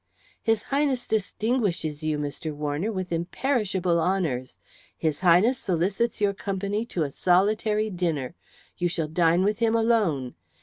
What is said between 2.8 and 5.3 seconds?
with imperishable honours. His